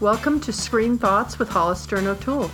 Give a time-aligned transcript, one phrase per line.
[0.00, 2.52] Welcome to Screen Thoughts with Hollister and O'Toole.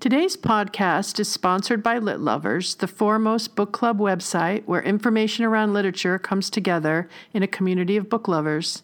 [0.00, 5.74] Today's podcast is sponsored by Lit Lovers, the foremost book club website where information around
[5.74, 8.82] literature comes together in a community of book lovers.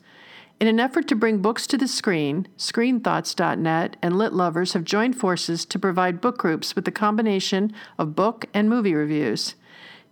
[0.60, 5.16] In an effort to bring books to the screen, ScreenThoughts.net and Lit Lovers have joined
[5.16, 9.54] forces to provide book groups with a combination of book and movie reviews.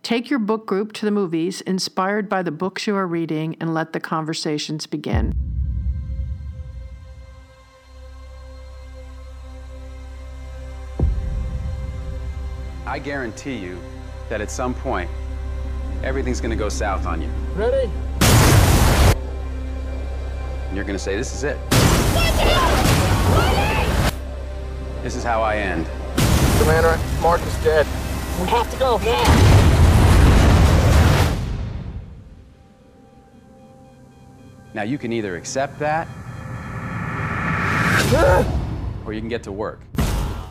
[0.01, 3.71] Take your book group to the movies inspired by the books you are reading and
[3.71, 5.58] let the conversations begin.
[12.89, 13.79] I guarantee you
[14.29, 15.11] that at some point,
[16.01, 17.29] everything's gonna go south on you.
[17.53, 17.87] Ready?
[20.67, 21.59] And you're gonna say, this is it.
[25.03, 25.85] This is how I end.
[26.57, 27.85] Commander, Mark is dead.
[28.41, 29.23] We have to go now.
[34.73, 36.07] Now you can either accept that,
[39.05, 39.81] or you can get to work.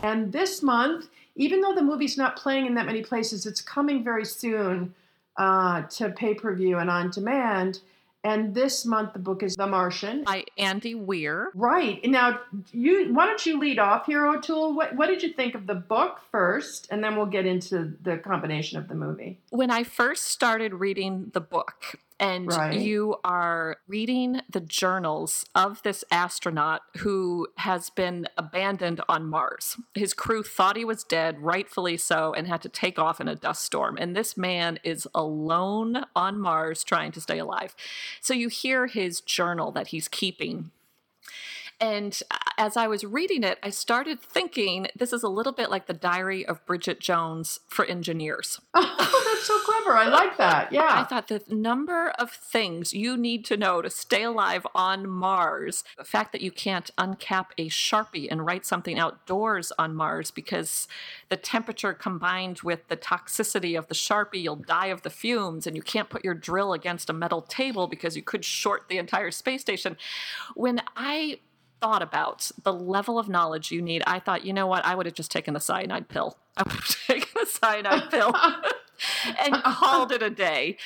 [0.01, 4.03] And this month, even though the movie's not playing in that many places, it's coming
[4.03, 4.93] very soon
[5.37, 7.81] uh, to pay per view and on demand.
[8.23, 10.25] And this month, the book is The Martian.
[10.25, 11.51] by Andy Weir.
[11.55, 12.41] Right now,
[12.73, 14.73] you why don't you lead off here, O'Toole?
[14.73, 18.17] What, what did you think of the book first, and then we'll get into the
[18.17, 19.39] combination of the movie.
[19.51, 22.79] When I first started reading the book, and Right.
[22.79, 29.77] you are reading the journals of this astronaut who has been abandoned on Mars.
[29.93, 33.35] His crew thought he was dead, rightfully so, and had to take off in a
[33.35, 33.97] dust storm.
[33.99, 37.75] And this man is alone on Mars trying to stay alive.
[38.21, 40.71] So you hear his journal that he's keeping
[41.79, 45.69] And uh, as I was reading it, I started thinking this is a little bit
[45.69, 48.59] like the diary of Bridget Jones for engineers.
[49.11, 49.97] Oh, that's so clever.
[49.97, 50.71] I like that.
[50.71, 50.87] Yeah.
[50.91, 55.83] I thought the number of things you need to know to stay alive on Mars,
[55.97, 60.87] the fact that you can't uncap a Sharpie and write something outdoors on Mars because
[61.29, 65.75] the temperature combined with the toxicity of the Sharpie, you'll die of the fumes, and
[65.75, 69.31] you can't put your drill against a metal table because you could short the entire
[69.31, 69.97] space station.
[70.55, 71.39] When I
[71.81, 75.05] thought about the level of knowledge you need, I thought, you know what, I would
[75.05, 76.37] have just taken the cyanide pill.
[76.57, 78.33] I would have taken the cyanide pill
[79.39, 80.77] and called it a day.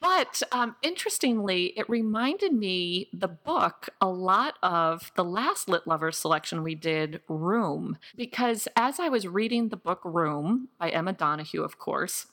[0.00, 6.16] But um, interestingly, it reminded me the book a lot of the last Lit Lovers
[6.16, 11.62] selection we did, Room, because as I was reading the book Room by Emma Donoghue,
[11.62, 12.26] of course,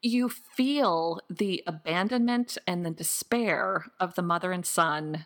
[0.00, 5.24] you feel the abandonment and the despair of the mother and son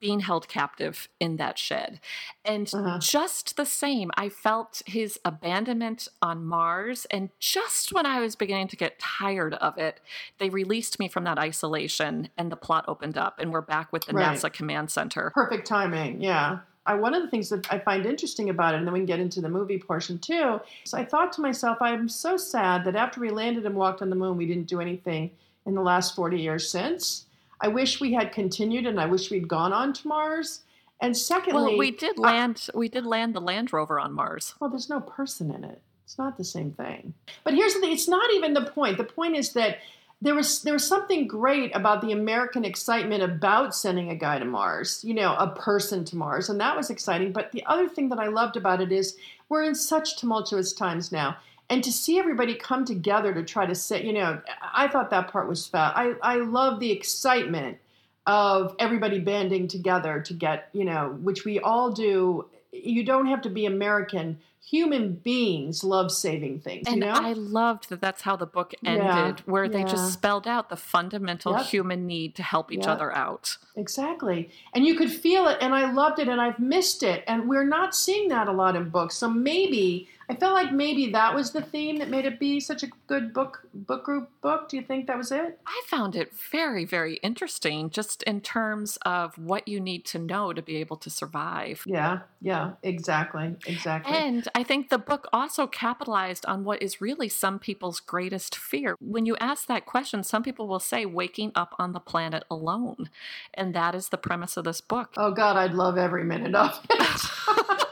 [0.00, 2.00] being held captive in that shed.
[2.44, 2.98] And Uh-huh.
[2.98, 7.04] just the same, I felt his abandonment on Mars.
[7.10, 10.00] And just when I was beginning to get tired of it,
[10.38, 14.06] they released me from that isolation and the plot opened up, and we're back with
[14.06, 14.36] the Right.
[14.36, 15.30] NASA command center.
[15.34, 16.20] Perfect timing.
[16.22, 16.60] Yeah.
[16.86, 19.06] I, one of the things that I find interesting about it, and then we can
[19.06, 20.60] get into the movie portion too.
[20.84, 24.08] So I thought to myself, I'm so sad that after we landed and walked on
[24.08, 25.30] the moon, we didn't do anything
[25.66, 27.26] in the last 40 years since.
[27.60, 30.60] I wish we had continued, and I wish we'd gone on to Mars.
[31.00, 32.68] And secondly, Well, we did I- land.
[32.74, 34.54] we did land the Land Rover on Mars.
[34.60, 35.80] Well, there's no person in it.
[36.04, 37.14] It's not the same thing.
[37.44, 38.98] But here's the thing: it's not even the point.
[38.98, 39.78] The point is that
[40.20, 44.44] there was there was something great about the American excitement about sending a guy to
[44.44, 45.02] Mars.
[45.04, 47.32] You know, a person to Mars, and that was exciting.
[47.32, 49.16] But the other thing that I loved about it is
[49.48, 51.36] we're in such tumultuous times now.
[51.70, 54.42] And to see everybody come together to try to say, you know,
[54.74, 55.92] I thought that part was fat.
[55.96, 57.78] I, I love the excitement
[58.26, 62.46] of everybody banding together to get, you know, which we all do.
[62.72, 64.38] You don't have to be American.
[64.62, 67.12] Human beings love saving things, And you know?
[67.12, 69.86] I loved that that's how the book ended, Yeah, where they yeah.
[69.86, 71.62] just spelled out the fundamental Yep.
[71.66, 72.88] human need to help each Yep.
[72.88, 73.56] other out.
[73.74, 74.50] Exactly.
[74.74, 77.24] And you could feel it, and I loved it, and I've missed it.
[77.26, 79.16] And we're not seeing that a lot in books.
[79.16, 82.82] So maybe, I felt like maybe that was the theme that made it be such
[82.82, 84.68] a good book, book group book.
[84.68, 85.58] Do you think that was it?
[85.66, 90.52] I found it very, very interesting just in terms of what you need to know
[90.52, 91.82] to be able to survive.
[91.86, 94.14] Yeah, yeah, exactly, exactly.
[94.14, 98.96] And I think the book also capitalized on what is really some people's greatest fear.
[99.00, 103.10] When you ask that question, some people will say waking up on the planet alone.
[103.54, 105.14] And that is the premise of this book.
[105.16, 107.30] Oh God, I'd love every minute of it.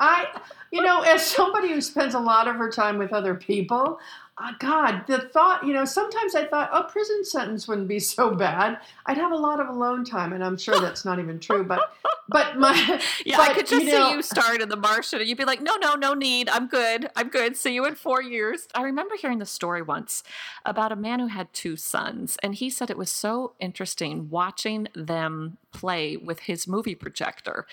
[0.00, 0.40] I,
[0.74, 4.00] you know, as somebody who spends a lot of her time with other people,
[4.36, 8.34] uh, God, the thought, you know, sometimes I thought a prison sentence wouldn't be so
[8.34, 8.78] bad.
[9.06, 11.62] I'd have a lot of alone time, and I'm sure that's not even true.
[11.62, 11.94] But,
[12.28, 12.72] but my,
[13.24, 15.44] Yeah, I could just you know, see you start in The Martian and you'd be
[15.44, 16.48] like, no, no, no need.
[16.48, 17.08] I'm good.
[17.14, 17.56] I'm good.
[17.56, 18.66] See you in four years.
[18.74, 20.24] I remember hearing the story once
[20.64, 24.88] about a man who had two sons, and he said it was so interesting watching
[24.96, 27.66] them play with his movie projector.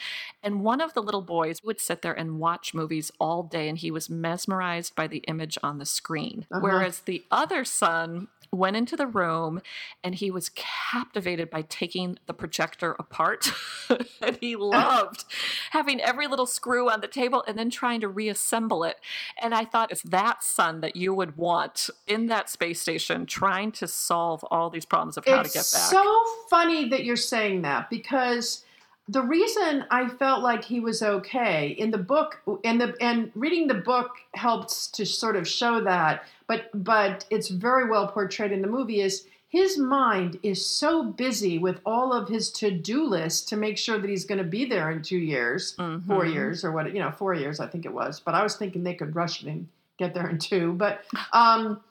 [0.43, 3.77] And one of the little boys would sit there and watch movies all day, and
[3.77, 6.45] he was mesmerized by the image on the screen.
[6.51, 6.61] Uh-huh.
[6.61, 9.61] Whereas the other son went into the room
[10.03, 13.51] and he was captivated by taking the projector apart.
[14.21, 15.23] and he loved
[15.71, 18.97] having every little screw on the table and then trying to reassemble it.
[19.41, 23.71] And I thought, it's that son that you would want in that space station trying
[23.73, 25.81] to solve all these problems of how it's to get back.
[25.81, 28.65] It's so funny that you're saying that because
[29.11, 33.67] the reason I felt like he was okay in the book and the and reading
[33.67, 38.61] the book helps to sort of show that, but but it's very well portrayed in
[38.61, 43.57] the movie is his mind is so busy with all of his to-do list to
[43.57, 46.33] make sure that he's going to be there in two years, four Mhm.
[46.33, 48.21] years or what you know, four years I think it was.
[48.21, 49.67] But I was thinking they could rush it and
[49.97, 50.71] get there in two.
[50.73, 51.03] But
[51.33, 51.81] um,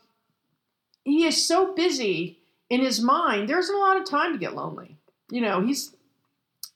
[1.04, 2.38] he is so busy
[2.70, 3.48] in his mind.
[3.48, 4.96] There isn't a lot of time to get lonely.
[5.30, 5.94] You know, he's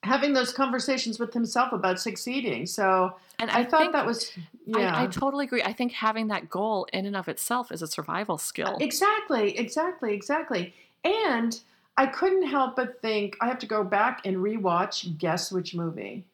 [0.04, 2.66] having those conversations with himself about succeeding.
[2.66, 4.32] So And I, thought that was
[4.66, 4.96] yeah.
[4.96, 5.62] I, I totally agree.
[5.62, 8.76] I think having that goal in and of itself is a survival skill.
[8.80, 10.74] Exactly, exactly, exactly.
[11.04, 11.58] And
[11.96, 15.16] I couldn't help but think I have to go back and rewatch.
[15.18, 16.24] Guess which movie?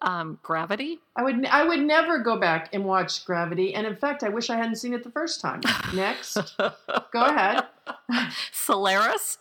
[0.00, 0.98] Um, gravity.
[1.16, 3.74] I would I would never go back and watch Gravity.
[3.74, 5.60] And in fact, I wish I hadn't seen it the first time.
[5.94, 6.74] Next, go
[7.14, 7.64] ahead.
[8.52, 9.38] Solaris.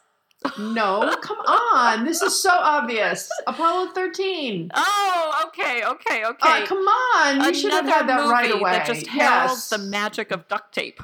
[0.59, 2.05] No, come on.
[2.05, 3.29] This is so obvious.
[3.47, 4.69] Apollo thirteen.
[4.75, 6.63] Oh, okay, okay, okay.
[6.63, 8.71] Uh, come on, you should have had that right away.
[8.71, 11.01] That just heralds yes, the magic of duct tape.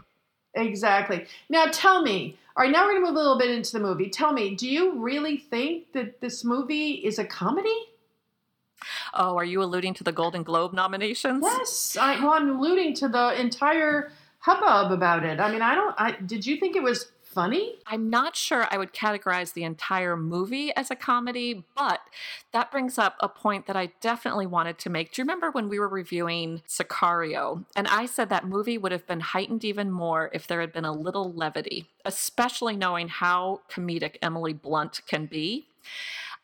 [0.53, 1.25] exactly.
[1.50, 2.38] Now tell me.
[2.57, 4.09] All right, now we're going to move a little bit into the movie.
[4.09, 7.69] Tell me, do you really think that this movie is a comedy?
[9.13, 11.44] Oh, are you alluding to the Golden Globe nominations?
[11.45, 11.95] Yes.
[11.97, 15.39] I, well, I'm alluding to the entire hubbub about it.
[15.39, 15.95] I mean, I don't.
[15.97, 17.76] I did you think it was funny?
[17.86, 22.02] I'm not sure I would categorize the entire movie as a comedy, but
[22.52, 25.14] that brings up a point that I definitely wanted to make.
[25.14, 27.66] Do you remember when we were reviewing Sicario?
[27.76, 30.86] And I said that movie would have been heightened even more if there had been
[30.86, 35.68] a little levity, especially knowing how comedic Emily Blunt can be.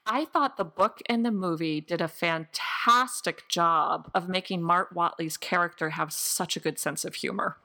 [0.07, 5.35] I thought the book and the movie did a fantastic job of making Mark Watney's
[5.35, 7.57] character have such a good sense of humor.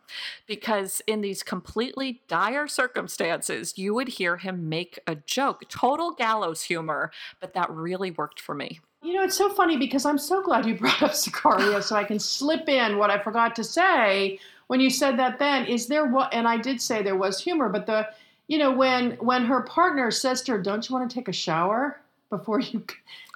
[0.47, 6.63] Because in these completely dire circumstances, you would hear him make a joke, total gallows
[6.63, 7.11] humor,
[7.41, 8.81] but that really worked for me.
[9.03, 12.05] You know, it's so funny because I'm so glad you brought up Sicario so I
[12.05, 14.39] can slip in what I forgot to say
[14.69, 15.67] when you said that then.
[15.67, 18.09] Is there what and I did say there was humor, but the
[18.49, 21.33] you know, when when her partner says to her, Don't you want to take a
[21.33, 22.85] shower before you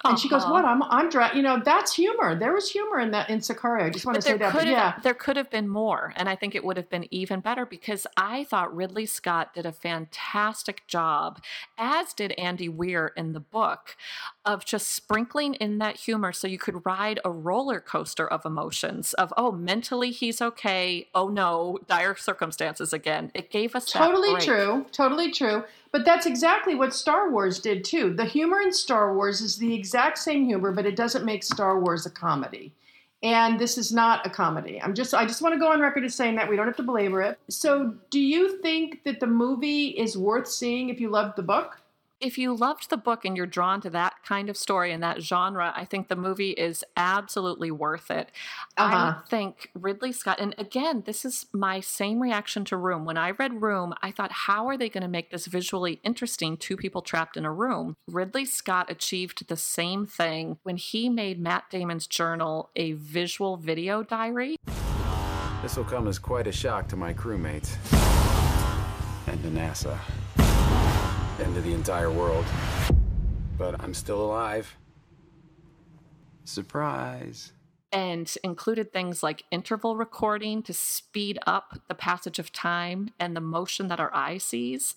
[0.05, 0.53] and she goes, Uh-huh.
[0.53, 0.65] What?
[0.65, 2.35] I'm I'm dry you know, that's humor.
[2.35, 3.83] There was humor in that in Sicario.
[3.83, 4.53] I just want But to say that.
[4.53, 4.91] But could yeah.
[4.91, 7.65] have, there could have been more, and I think it would have been even better
[7.65, 11.41] because I thought Ridley Scott did a fantastic job,
[11.77, 13.95] as did Andy Weir in the book,
[14.45, 19.13] of just sprinkling in that humor so you could ride a roller coaster of emotions.
[19.13, 21.07] Of oh, mentally he's okay.
[21.13, 23.31] Oh no, dire circumstances again.
[23.33, 24.85] It gave us Totally true.
[24.91, 25.63] Totally true.
[25.95, 28.13] But that's exactly what Star Wars did too.
[28.13, 31.79] The humor in Star Wars is the exact same humor, but it doesn't make Star
[31.79, 32.73] Wars a comedy.
[33.23, 34.81] And this is not a comedy.
[34.81, 36.75] I'm just I just want to go on record as saying that we don't have
[36.75, 37.39] to belabor it.
[37.47, 41.79] So, do you think that the movie is worth seeing if you loved the book?
[42.21, 45.21] If you loved the book and you're drawn to that kind of story and that
[45.21, 48.31] genre, I think the movie is absolutely worth it.
[48.77, 48.95] Uh-huh.
[48.95, 53.05] I think Ridley Scott, and again, this is my same reaction to Room.
[53.05, 56.57] When I read Room, I thought, how are they going to make this visually interesting?
[56.57, 57.95] Two people trapped in a room.
[58.07, 64.03] Ridley Scott achieved the same thing when he made Matt Damon's journal a visual video
[64.03, 64.57] diary.
[65.61, 67.75] This will come as quite a shock to my crewmates.
[69.27, 69.97] And to NASA.
[71.39, 72.45] And to the entire world.
[73.57, 74.75] But I'm still alive.
[76.45, 77.51] Surprise.
[77.91, 83.39] and included things like interval recording to speed up the passage of time and the
[83.41, 84.95] motion that our eye sees.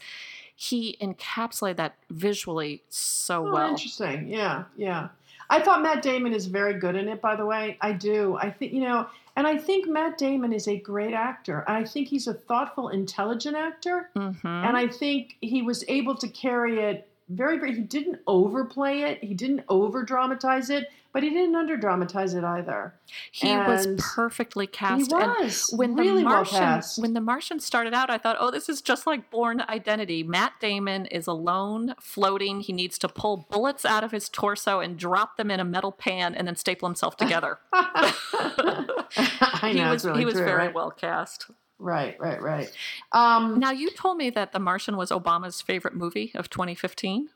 [0.57, 3.69] He encapsulated that visually so Oh, well.
[3.71, 4.27] interesting.
[4.29, 5.09] Yeah, yeah.
[5.49, 7.79] I thought Matt Damon is very good in it, by the way.
[7.81, 8.37] I do.
[8.37, 9.07] I think, you know,
[9.39, 11.65] and I think Matt Damon is a great actor.
[11.69, 14.11] I think he's a thoughtful, intelligent actor.
[14.17, 14.45] Mhm.
[14.45, 19.23] And I think he was able to carry it very, very, he didn't overplay it,
[19.23, 22.95] he didn't over dramatize it, but he didn't under dramatize it either.
[23.33, 25.11] he was and perfectly He cast.
[25.13, 27.03] and was when really the well Martian cast.
[27.03, 30.23] when the Martian started out, I thought, oh, this is just like Bourne Identity.
[30.23, 32.61] Matt Damon is alone, floating.
[32.61, 35.91] He needs to pull bullets out of his torso and drop them in a metal
[35.91, 37.59] pan, and then staple himself together.
[37.73, 40.75] I he know, was really he was true, very right?
[40.75, 41.47] well cast.
[41.81, 42.71] Right, right, right.
[43.13, 47.29] Um, Now, you told me that The Martian was Obama's favorite movie of 2015.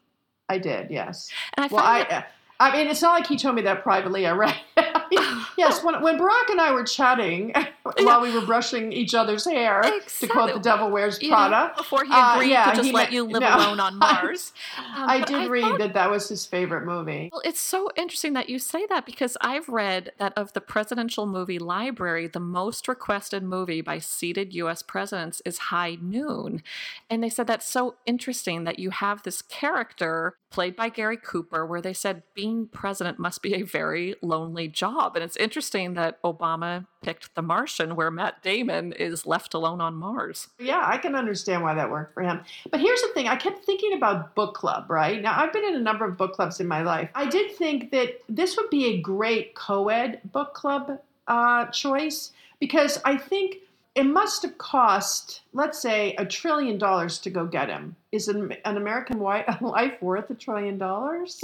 [0.49, 1.31] I did, yes.
[1.57, 2.33] And I Well, I, that-
[2.63, 4.27] I mean, it's not like he told me that privately.
[4.33, 4.55] I read.
[5.59, 7.53] yes, when, when Barack and I were chatting
[7.99, 9.83] while we were brushing each other's hair,
[10.21, 12.87] to quote the Devil Wears you know, Prada, before he uh, agreed yeah, to just
[12.87, 13.57] he let you live no.
[13.57, 14.53] alone on Mars.
[14.79, 17.31] Um, I did read thought- that that was his favorite movie.
[17.33, 21.27] Well, it's so interesting that you say that because I've read that of the presidential
[21.27, 26.63] movie library, the most requested movie by seated US presidents is High Noon.
[27.11, 31.67] And they said that's so interesting that you have this character played by Gary Cooper
[31.67, 35.17] where they said being president must be a very lonely job.
[35.17, 39.95] And it's interesting that Obama picked The Martian where Matt Damon is left alone on
[39.95, 40.49] Mars.
[40.59, 42.41] Yeah, I can understand why that worked for him.
[42.71, 45.21] But here's the thing I kept thinking about book club, right?
[45.21, 47.11] Now, I've been in a number of book clubs in my life.
[47.15, 52.33] I did think that this would be a great co ed book club uh, choice
[52.61, 53.57] because I think
[53.95, 57.95] it must have cost, let's say, a trillion dollars to go get him.
[58.11, 59.19] Is an, an American
[59.61, 61.41] life worth a trillion dollars?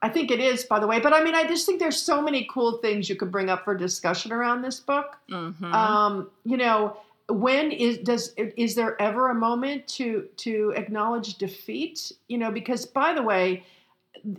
[0.00, 1.00] I think it is, by the way.
[1.00, 3.64] But I mean, I just think there's so many cool things you could bring up
[3.64, 5.74] for discussion around this book Mhm.
[5.74, 6.96] um, you know
[7.28, 12.86] when is does is there ever a moment to to acknowledge defeat you know because
[12.86, 13.62] by the way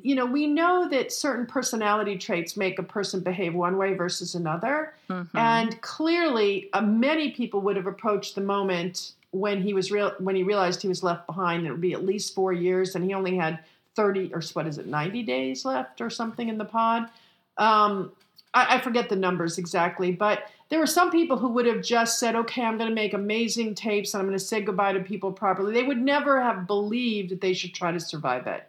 [0.01, 4.35] you know we know that certain personality traits make a person behave one way versus
[4.35, 4.93] another.
[5.09, 5.27] Mhm.
[5.33, 10.35] and clearly uh, many people would have approached the moment when he was real when
[10.35, 13.13] he realized he was left behind it would be at least four years and he
[13.13, 13.59] only had
[13.95, 17.09] 30 or what is it 90 days left or something in the pod?
[17.57, 18.11] Um,
[18.53, 22.19] I, I forget the numbers exactly but there were some people who would have just
[22.19, 24.99] said okay i'm going to make amazing tapes and i'm going to say goodbye to
[24.99, 25.73] people properly.
[25.73, 28.68] They would never have believed that they should try to survive it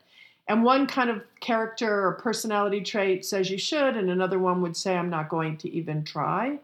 [0.50, 4.76] and one kind of character or personality trait says you should and another one would
[4.76, 6.58] say i'm not going to even try.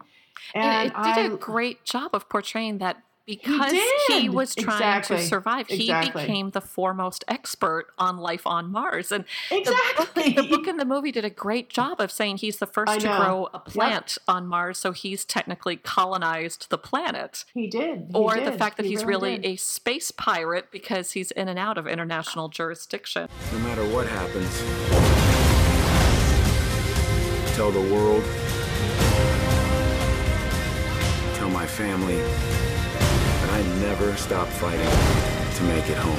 [0.53, 4.29] And, it did I- a great job of portraying that because he, did.
[4.29, 5.17] was trying Exactly.
[5.17, 6.23] to survive, he Exactly.
[6.23, 9.11] became the foremost expert on life on Mars.
[9.11, 12.37] And the exactly book, the book and the movie did a great job of saying
[12.37, 13.17] he's the I first to know.
[13.19, 17.43] grow a plant on Mars, so he's technically colonized the planet.
[17.53, 19.45] he did he or the fact that He he's really did.
[19.45, 23.27] a space pirate because he's in and out of international jurisdiction.
[23.51, 24.47] No matter what happens,
[27.57, 28.23] tell the world,
[31.35, 32.21] tell my family
[33.47, 34.79] that I never stop fighting
[35.55, 36.15] to make it home.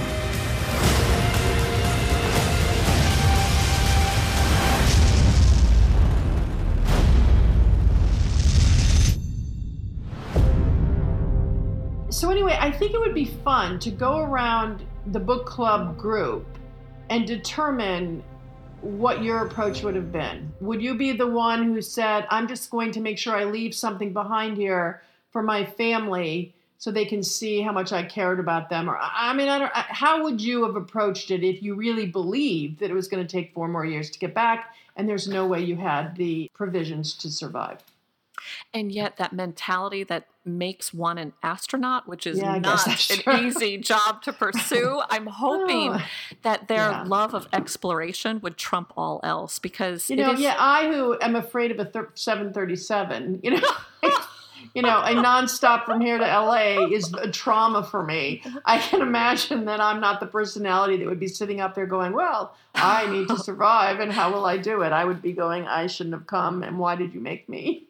[12.10, 16.46] So anyway, I think it would be fun to go around the book club group
[17.10, 18.22] and determine
[18.80, 20.52] what your approach would have been.
[20.60, 23.74] Would you be the one who said, "I'm just going to make sure I leave
[23.74, 28.70] something behind here for my family so they can see how much I cared about
[28.70, 31.74] them?" Or I mean, I don't, I- how would you have approached it if you
[31.74, 35.08] really believed that it was going to take four more years to get back and
[35.08, 37.78] there's no way you had the provisions to survive?
[38.72, 43.34] And yet, that mentality that makes one an astronaut, which is Yeah, not an true.
[43.46, 46.00] easy job to pursue, I'm hoping Oh.
[46.42, 47.02] that their Yeah.
[47.06, 51.34] love of exploration would trump all else because You know, is- yeah, I who am
[51.36, 53.68] afraid of a thir- 737, you know,
[54.78, 58.44] you know, a nonstop from here to LA is a trauma for me.
[58.64, 62.12] I can imagine that I'm not the personality that would be sitting up there going,
[62.12, 65.66] "Well, I need to survive, and how will I do it?" I would be going,
[65.66, 67.88] "I shouldn't have come, and why did you make me?"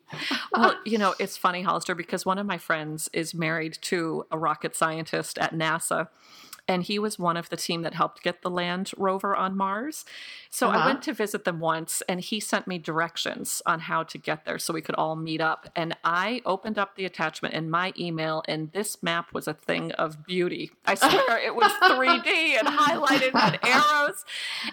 [0.57, 4.39] well, you know, it's funny, Hollister, because one of my friends is married to a
[4.39, 6.09] rocket scientist at NASA.
[6.69, 10.05] And he was one of the team that helped get the land rover on Mars.
[10.51, 10.87] So I Uh-huh.
[10.87, 14.59] went to visit them once, and he sent me directions on how to get there
[14.59, 15.71] so we could all meet up.
[15.75, 19.93] And I opened up the attachment in my email, and this map was a thing
[19.93, 20.71] of beauty.
[20.85, 24.25] I swear it was 3D and highlighted with arrows.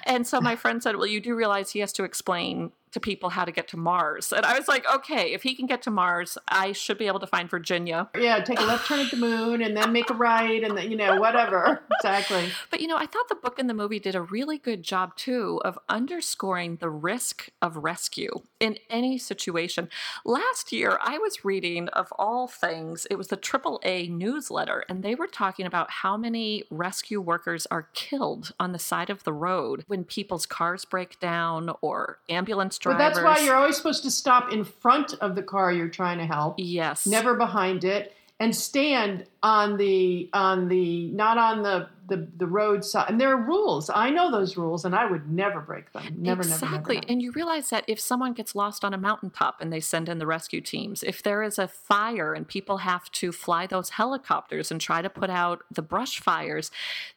[0.05, 3.29] And so my friend said, Well, you do realize he has to explain to people
[3.29, 4.31] how to get to Mars.
[4.31, 7.19] And I was like, okay, if he can get to Mars, I should be able
[7.19, 8.09] to find Virginia.
[8.17, 10.89] Yeah, take a left turn at the moon, and then make a right, and then,
[10.89, 11.83] you know, whatever.
[12.05, 12.49] Exactly.
[12.69, 15.15] But you know, I thought the book and the movie did a really good job
[15.15, 19.89] too of underscoring the risk of rescue in any situation.
[20.23, 25.15] Last year, I was reading, of all things, it was the AAA newsletter, and they
[25.15, 29.83] were talking about how many rescue workers are killed on the side of the road
[29.87, 34.51] when people's cars break down or ambulance But that's why you're always supposed to stop
[34.51, 36.55] in front of the car you're trying to help.
[36.57, 37.05] Yes.
[37.05, 43.09] never behind it, and stand on the on the not on the the the roadside.
[43.09, 43.91] And there are rules.
[43.93, 46.03] I know those rules, and I would never break them.
[46.17, 46.67] Never, exactly.
[46.67, 47.11] never, never, never.
[47.11, 50.17] And you realize that if someone gets lost on a mountaintop and they send in
[50.17, 54.71] the rescue teams, if there is a fire and people have to fly those helicopters
[54.71, 56.71] and try to put out the brush fires,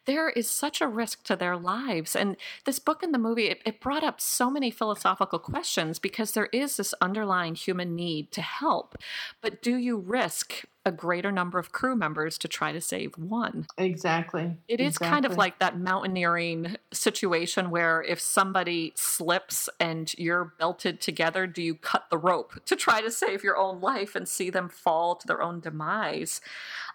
[0.04, 2.14] there is such a risk to their lives.
[2.14, 6.32] And this book and the movie, it, it brought up so many philosophical questions because
[6.32, 8.96] there is this underlying human need to help.
[9.40, 13.66] But do you risk a greater number of crew members to try to save one.
[13.76, 14.56] Exactly.
[14.66, 15.08] It is exactly.
[15.08, 21.62] kind of like that mountaineering situation where if somebody slips and you're belted together, do
[21.62, 25.14] you cut the rope to try to save your own life and see them fall
[25.16, 26.40] to their own demise?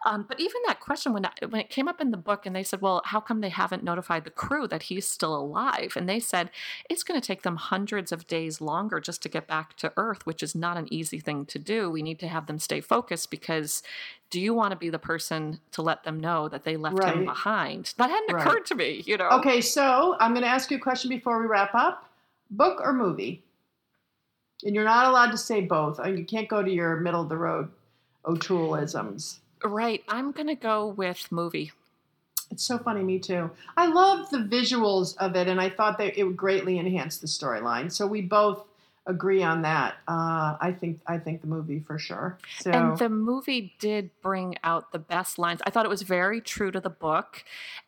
[0.06, 2.64] Um, but even that question, when, when it came up in the book and they
[2.64, 5.94] said, well, how come they haven't notified the crew that he's still alive?
[5.96, 6.52] And they said,
[6.90, 10.26] it's going to take them hundreds of days longer just to get back to Earth,
[10.26, 11.90] which is not an easy thing to do.
[11.90, 13.82] We need to have them stay focused because
[14.30, 17.16] do you want to be the person to let them know that they left Right.
[17.16, 17.94] him behind?
[17.98, 18.46] That hadn't Right.
[18.46, 19.30] occurred to me, you know.
[19.30, 22.10] Okay, so I'm going to ask you a question before we wrap up.
[22.52, 23.44] Book or movie?
[24.64, 26.00] And you're not allowed to say both.
[26.00, 27.70] Uh, You can't go to your middle of the road
[28.26, 29.40] O'Tooleisms.
[29.64, 30.04] Right.
[30.08, 31.72] I'm going to go with movie.
[32.52, 33.50] It's so funny, me too.
[33.78, 37.28] I love the visuals of it, and I thought that it would greatly enhance the
[37.28, 37.92] storyline.
[37.92, 38.66] So we both
[39.06, 39.96] agree on that.
[40.08, 42.38] Uh, I think I think the movie for sure.
[42.60, 45.62] So And the movie did bring out the best lines.
[45.66, 47.44] I thought it was very true to the book.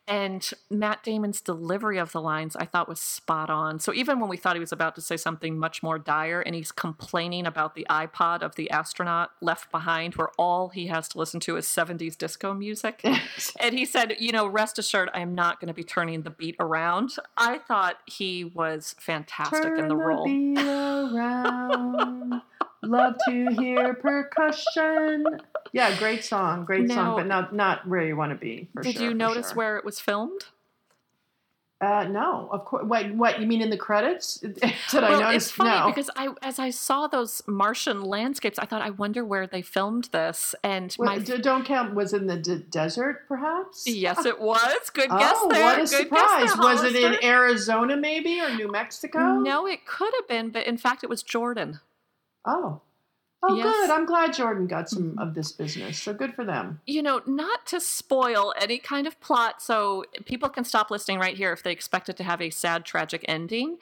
[0.08, 3.80] And Matt Damon's delivery of the lines I thought was spot on.
[3.80, 6.54] So even when we thought he was about to say something much more dire and
[6.54, 11.18] he's complaining about the iPod of the astronaut left behind, where all he has to
[11.18, 13.02] listen to is 70s disco music.
[13.60, 16.30] and he said, You know, rest assured, I am not going to be turning the
[16.30, 17.16] beat around.
[17.36, 20.26] I thought he was fantastic Turn in the role.
[22.86, 25.26] Love to hear percussion.
[25.74, 28.70] Yeah, great song, great Now- song, but not not where you want to be.
[28.74, 29.56] For Did sure, you notice sure.
[29.56, 30.46] where it was filmed?
[31.82, 32.86] Uh, no, of course.
[32.86, 33.14] What?
[33.16, 34.38] What you mean in the credits?
[34.40, 35.48] Did I well, notice?
[35.48, 35.88] it's funny no.
[35.88, 40.06] because I, as I saw those Martian landscapes, I thought, I wonder where they filmed
[40.14, 40.56] this.
[40.64, 41.94] And Well, my d- don't count.
[41.94, 43.84] Was in the d- desert, perhaps?
[43.86, 44.90] yes, it was.
[44.94, 45.64] Good guess oh, there.
[45.64, 46.44] what a Good surprise!
[46.46, 49.36] Guess there, was it in Arizona, maybe, or New Mexico?
[49.40, 51.82] No, it could have been, but in fact, it was Jordan.
[52.46, 52.82] Oh,
[53.44, 53.66] oh, Yes.
[53.66, 53.82] Mm-hmm.
[53.88, 53.90] good.
[53.92, 56.02] I'm glad Jordan got some of this business.
[56.02, 56.82] So good for them.
[56.88, 61.36] You know, not to spoil any kind of plot, so people can stop listening right
[61.38, 63.78] here if they expect it to have a sad, tragic ending.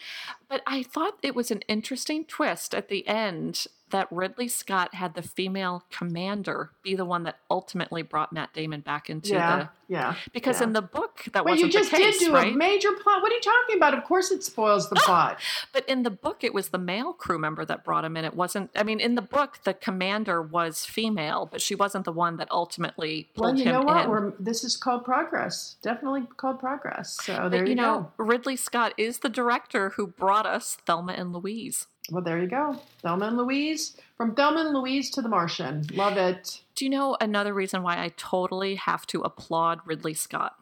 [0.54, 5.16] But I thought it was an interesting twist at the end that Ridley Scott had
[5.16, 9.58] the female commander be the one that ultimately brought Matt Damon back into yeah, the
[9.64, 9.68] yeah.
[9.94, 10.16] Yeah.
[10.34, 10.68] Because yeah.
[10.68, 12.52] in the book, that wasn't you just the case, did do right?
[12.52, 13.22] a major plot.
[13.22, 13.94] What are you talking about?
[13.94, 15.40] Of course, it spoils the ah, plot.
[15.72, 18.26] but in the book, it was the male crew member that brought him in.
[18.26, 18.72] It wasn't.
[18.76, 22.48] I mean, in the book, the commander was female, but she wasn't the one that
[22.50, 24.06] ultimately well, pulled you him know what?
[24.06, 24.10] in.
[24.10, 25.76] We're, this is called progress.
[25.84, 27.20] Definitely called progress.
[27.24, 28.24] So but there you, you know, go.
[28.24, 31.88] Ridley Scott is the director who brought us Thelma and Louise.
[32.12, 32.80] Well, there you go.
[33.02, 33.96] Thelma and Louise.
[34.18, 35.86] From Thelma and Louise to The Martian.
[35.94, 36.62] Love it.
[36.76, 40.56] Do you know another reason why I totally have to applaud Ridley Scott?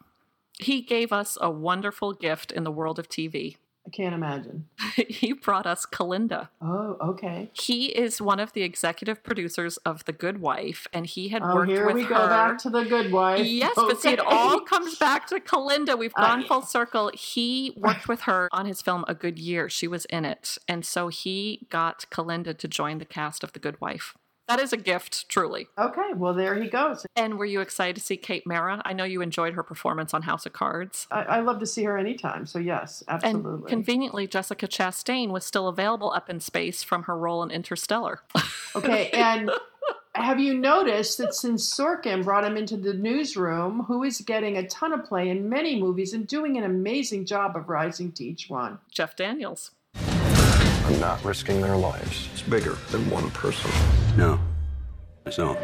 [0.59, 3.57] He gave us a wonderful gift in the world of TV.
[3.85, 4.67] I can't imagine.
[5.09, 6.49] he brought us Kalinda.
[6.61, 7.49] Oh, okay.
[7.53, 11.55] He is one of the executive producers of The Good Wife, and he had Oh,
[11.55, 12.09] worked here with we her.
[12.09, 13.45] go back to the good wife.
[13.45, 15.97] Yes, but see, it all comes back to Kalinda.
[15.97, 17.09] We've gone full circle.
[17.15, 19.67] He worked with her on his film A Good Year.
[19.67, 20.59] She was in it.
[20.67, 24.15] And so he got Kalinda to join the cast of The Good Wife.
[24.51, 25.69] That is a gift, truly.
[25.77, 27.05] Okay, well, there he goes.
[27.15, 28.81] And were you excited to see Kate Mara?
[28.83, 31.07] I know you enjoyed her performance on House of Cards.
[31.09, 32.45] I, I love to see her anytime.
[32.45, 33.51] So, yes, absolutely.
[33.51, 38.21] And conveniently, Jessica Chastain was still available up in space from her role in Interstellar.
[38.73, 39.51] Okay, and
[40.15, 44.67] have you noticed that since Sorkin brought him into the newsroom, who is getting a
[44.69, 48.49] ton of play in many movies and doing an amazing job of rising to each
[48.49, 48.79] one?
[48.89, 49.71] Jeff Daniels.
[50.85, 52.27] I'm not risking their lives.
[52.33, 53.69] It's bigger than one person.
[54.17, 54.39] No,
[55.25, 55.57] it's not.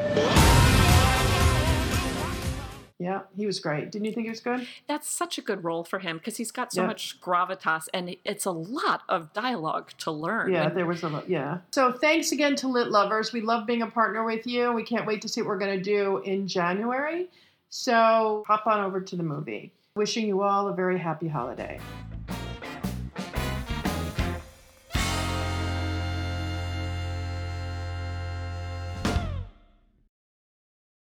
[2.99, 3.91] Yeah, he was great.
[3.91, 4.67] Didn't you think he was good?
[4.87, 6.87] That's such a good role for him because he's got so Yeah.
[6.87, 10.51] much gravitas and it's a lot of dialogue to learn.
[10.51, 11.29] Yeah, And there was a lot.
[11.29, 11.59] Yeah.
[11.71, 13.31] So thanks again to Lit Lovers.
[13.31, 14.73] We love being a partner with you.
[14.73, 17.29] We can't wait to see what we're going to do in January.
[17.69, 19.71] So hop on over to the movie.
[19.95, 21.79] Wishing you all a very happy holiday.